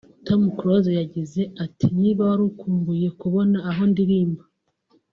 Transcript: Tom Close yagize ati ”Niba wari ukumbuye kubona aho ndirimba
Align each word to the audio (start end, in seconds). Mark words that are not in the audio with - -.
Tom 0.25 0.41
Close 0.57 0.91
yagize 0.99 1.41
ati 1.65 1.85
”Niba 1.99 2.21
wari 2.29 2.43
ukumbuye 2.51 3.07
kubona 3.19 3.57
aho 3.69 3.81
ndirimba 3.91 4.43